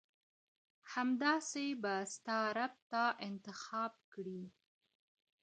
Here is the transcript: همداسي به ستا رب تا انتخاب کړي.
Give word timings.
همداسي 0.93 1.67
به 1.81 1.93
ستا 2.13 2.41
رب 2.57 2.73
تا 2.91 3.03
انتخاب 3.27 3.93
کړي. 4.11 4.41